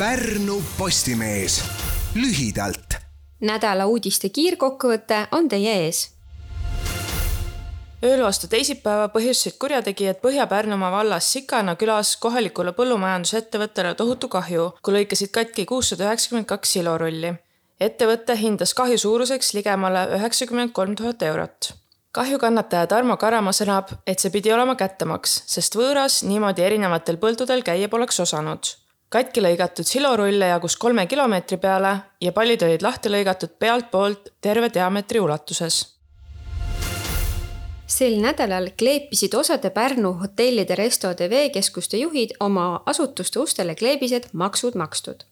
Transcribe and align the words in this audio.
Pärnu 0.00 0.62
Postimees 0.78 1.64
lühidalt. 2.14 2.94
nädala 3.40 3.84
uudiste 3.86 4.30
kiirkokkuvõte 4.32 5.18
on 5.36 5.48
teie 5.52 5.74
ees 5.82 5.98
ööl 8.04 8.22
vastu 8.24 8.48
teisipäeva 8.48 9.10
põhjustasid 9.12 9.58
kurjategijad 9.60 10.22
Põhja-Pärnumaa 10.24 10.90
vallas 10.96 11.28
Sikana 11.32 11.76
külas 11.76 12.14
kohalikule 12.16 12.72
põllumajandusettevõttele 12.80 13.92
tohutu 14.00 14.32
kahju, 14.38 14.70
kui 14.82 14.96
lõikasid 14.96 15.34
katki 15.36 15.68
kuussada 15.68 16.08
üheksakümmend 16.08 16.48
kaks 16.48 16.72
silorulli. 16.78 17.36
ettevõte 17.80 18.40
hindas 18.40 18.74
kahju 18.74 18.98
suuruseks 18.98 19.52
ligemale 19.52 20.08
üheksakümmend 20.16 20.72
kolm 20.72 20.96
tuhat 20.96 21.22
eurot 21.22 21.74
kahjukannataja 22.12 22.86
Tarmo 22.86 23.16
Karamaa 23.16 23.52
sõnab, 23.52 23.92
et 24.06 24.18
see 24.18 24.30
pidi 24.30 24.52
olema 24.52 24.80
kättemaks, 24.80 25.42
sest 25.46 25.76
võõras 25.76 26.22
niimoodi 26.24 26.62
erinevatel 26.62 27.20
põldudel 27.20 27.62
käia 27.62 27.88
poleks 27.88 28.20
osanud. 28.20 28.80
Katki 29.10 29.42
lõigatud 29.42 29.86
silorulle 29.86 30.52
jagus 30.52 30.76
kolme 30.78 31.06
kilomeetri 31.10 31.58
peale 31.58 31.96
ja 32.22 32.32
pallid 32.32 32.62
olid 32.62 32.82
lahti 32.86 33.10
lõigatud 33.10 33.56
pealtpoolt 33.58 34.30
terve 34.40 34.70
diameetri 34.74 35.20
ulatuses 35.20 35.80
sel 37.90 38.20
nädalal 38.22 38.68
kleepisid 38.78 39.34
osade 39.34 39.72
Pärnu 39.74 40.12
hotellide, 40.20 40.76
restode, 40.78 41.26
veekeskuste 41.30 41.98
juhid 41.98 42.36
oma 42.40 42.82
asutuste 42.86 43.42
ustele 43.42 43.74
kleebised 43.74 44.30
Maksud 44.32 44.78
makstud. 44.78 45.26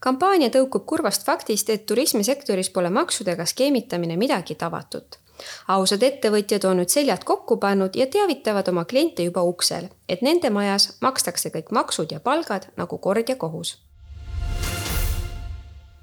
kampaania 0.00 0.50
tõukub 0.50 0.84
kurvast 0.84 1.24
faktist, 1.24 1.70
et 1.70 1.86
turismisektoris 1.86 2.70
pole 2.70 2.90
maksudega 2.90 3.46
skeemitamine 3.46 4.16
midagi 4.16 4.54
tavatut 4.54 5.20
ausad 5.68 6.02
ettevõtjad 6.02 6.64
on 6.68 6.80
nüüd 6.80 6.92
seljad 6.92 7.24
kokku 7.24 7.56
pannud 7.62 7.96
ja 7.96 8.06
teavitavad 8.06 8.68
oma 8.72 8.84
kliente 8.84 9.24
juba 9.26 9.42
uksel, 9.46 9.88
et 10.08 10.22
nende 10.22 10.50
majas 10.50 10.90
makstakse 11.00 11.52
kõik 11.54 11.70
maksud 11.74 12.12
ja 12.12 12.20
palgad 12.20 12.68
nagu 12.76 12.98
kord 12.98 13.28
ja 13.28 13.36
kohus. 13.36 13.78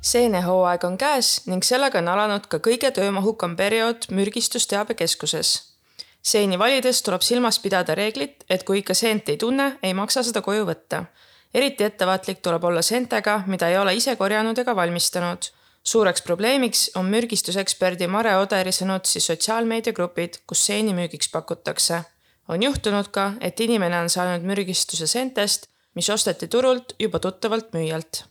seenehooaeg 0.01 0.83
on 0.83 0.97
käes 0.97 1.47
ning 1.47 1.63
sellega 1.63 1.99
on 1.99 2.07
alanud 2.07 2.45
ka 2.47 2.57
kõige 2.57 2.91
töömahukam 2.91 3.55
periood 3.55 4.07
mürgistusteabekeskuses. 4.11 5.73
seeni 6.21 6.59
valides 6.59 7.01
tuleb 7.01 7.21
silmas 7.21 7.59
pidada 7.59 7.95
reeglit, 7.95 8.43
et 8.49 8.63
kui 8.63 8.79
ikka 8.79 8.93
seent 8.93 9.29
ei 9.29 9.37
tunne, 9.37 9.77
ei 9.83 9.93
maksa 9.93 10.23
seda 10.23 10.41
koju 10.41 10.65
võtta. 10.65 11.05
eriti 11.53 11.83
ettevaatlik 11.83 12.41
tuleb 12.41 12.63
olla 12.63 12.81
seentega, 12.81 13.43
mida 13.47 13.69
ei 13.69 13.77
ole 13.77 13.95
ise 13.95 14.15
korjanud 14.15 14.57
ega 14.57 14.75
valmistanud 14.75 15.56
suureks 15.87 16.21
probleemiks 16.21 16.91
on 16.95 17.05
mürgistuseksperdi 17.05 18.07
Mare 18.11 18.35
Oderi 18.37 18.73
sõnutsi 18.75 19.21
sotsiaalmeediagrupid, 19.23 20.41
kus 20.47 20.65
seeni 20.65 20.93
müügiks 20.93 21.31
pakutakse. 21.31 22.03
on 22.47 22.63
juhtunud 22.63 23.07
ka, 23.11 23.33
et 23.41 23.59
inimene 23.59 23.99
on 23.99 24.09
saanud 24.09 24.43
mürgistuse 24.47 25.07
seentest, 25.07 25.67
mis 25.95 26.09
osteti 26.09 26.47
turult 26.47 26.93
juba 26.99 27.19
tuttavalt 27.19 27.73
müüjalt. 27.73 28.23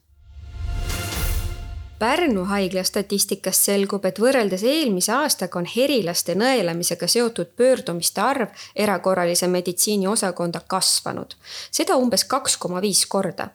Pärnu 1.98 2.44
haigla 2.44 2.82
statistikast 2.84 3.62
selgub, 3.62 4.04
et 4.04 4.18
võrreldes 4.20 4.62
eelmise 4.62 5.12
aastaga 5.12 5.58
on 5.58 5.68
herilaste 5.76 6.34
nõelamisega 6.34 7.08
seotud 7.08 7.52
pöördumiste 7.56 8.20
arv 8.20 8.48
erakorralise 8.76 9.48
meditsiini 9.48 10.06
osakonda 10.06 10.60
kasvanud, 10.68 11.36
seda 11.70 11.96
umbes 11.96 12.24
kaks 12.24 12.56
koma 12.56 12.80
viis 12.84 13.06
korda 13.06 13.48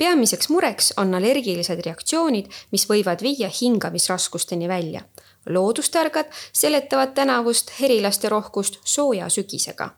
peamiseks 0.00 0.48
mureks 0.48 0.92
on 0.96 1.14
allergilised 1.14 1.84
reaktsioonid, 1.84 2.48
mis 2.72 2.86
võivad 2.88 3.22
viia 3.22 3.50
hingamisraskusteni 3.60 4.68
välja. 4.68 5.02
loodustargad 5.46 6.26
seletavad 6.52 7.14
tänavust 7.14 7.72
herilaste 7.80 8.28
rohkust 8.28 8.78
sooja 8.84 9.28
sügisega 9.28 9.90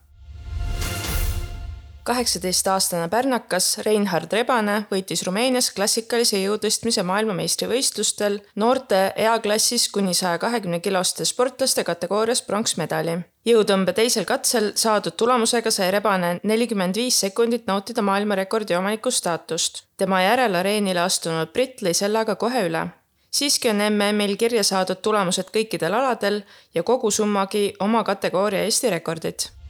kaheksateistaastane 2.05 3.09
pärnakas 3.09 3.79
Reinhard 3.87 4.33
Rebane 4.33 4.75
võitis 4.91 5.23
Rumeenias 5.27 5.71
klassikalise 5.75 6.41
jõutõstmise 6.43 7.05
maailmameistrivõistlustel 7.07 8.41
noorte 8.59 9.03
eaklassis 9.17 9.89
kuni 9.95 10.15
saja 10.15 10.39
kahekümne 10.43 10.81
kiloste 10.81 11.25
sportlaste 11.25 11.85
kategoorias 11.85 12.43
pronksmedali. 12.43 13.19
jõutõmbe 13.47 13.93
teisel 13.93 14.25
katsel 14.25 14.73
saadud 14.75 15.17
tulemusega 15.17 15.71
sai 15.71 15.91
Rebane 15.91 16.41
nelikümmend 16.43 16.97
viis 16.97 17.21
sekundit 17.21 17.67
nautida 17.67 18.03
maailmarekordi 18.03 18.75
omaniku 18.75 19.11
staatust. 19.11 19.85
tema 19.97 20.23
järel 20.23 20.55
areenile 20.55 21.01
astunud 21.01 21.53
britt 21.53 21.83
lõi 21.83 21.95
selle 21.95 22.19
aga 22.19 22.37
kohe 22.37 22.67
üle 22.69 22.87
siiski 23.31 23.71
on 23.71 23.81
MM-il 23.91 24.37
kirja 24.37 24.65
saadud 24.65 25.01
tulemused 25.03 25.55
kõikidel 25.55 25.95
aladel 25.95 26.43
ja 26.75 26.83
kogusummagi 26.83 27.75
oma 27.81 28.05
kategooria 28.05 28.65
Eesti 28.65 28.91
rekordid 28.91 29.62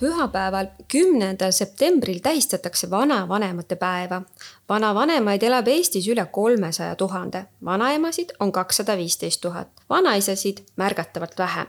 pühapäeval, 0.00 0.66
kümnendal 0.88 1.52
septembril 1.52 2.18
tähistatakse 2.18 2.90
vanavanemate 2.90 3.76
päeva. 3.76 4.22
vanavanemaid 4.68 5.42
elab 5.42 5.68
Eestis 5.68 6.08
üle 6.08 6.26
kolmesaja 6.26 6.96
tuhande, 6.96 7.44
vanaemasid 7.64 8.30
on 8.40 8.52
kakssada 8.52 8.96
viisteist 8.96 9.40
tuhat, 9.40 9.68
vanaisasid 9.90 10.58
märgatavalt 10.76 11.38
vähem. 11.38 11.66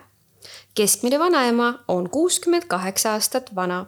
keskmine 0.76 1.20
vanaema 1.20 1.80
on 1.88 2.10
kuuskümmend 2.10 2.64
kaheksa 2.68 3.12
aastat 3.12 3.56
vana. 3.56 3.86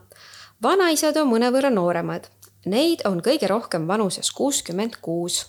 vanaisad 0.63 1.17
on 1.17 1.27
mõnevõrra 1.27 1.69
nooremad, 1.69 2.27
neid 2.65 2.99
on 3.05 3.21
kõige 3.21 3.47
rohkem 3.47 3.87
vanuses 3.87 4.31
kuuskümmend 4.31 4.97
kuus 5.01 5.45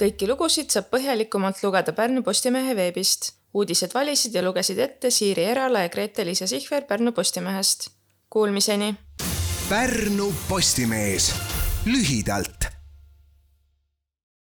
kõiki 0.00 0.26
lugusid 0.28 0.70
saab 0.74 0.90
põhjalikumalt 0.90 1.62
lugeda 1.62 1.92
Pärnu 1.92 2.22
Postimehe 2.22 2.76
veebist 2.76 3.43
uudised 3.54 3.94
valisid 3.94 4.34
ja 4.34 4.42
lugesid 4.42 4.78
ette 4.78 5.10
Siiri 5.10 5.44
Erala 5.44 5.84
ja 5.84 5.88
Grete-Liisa 5.88 6.46
Sihver 6.46 6.84
Pärnu 6.84 7.12
Postimehest. 7.12 7.88
Kuulmiseni. 8.30 8.94
Pärnu 9.68 10.34
Postimees 10.48 11.34
lühidalt 11.86 12.63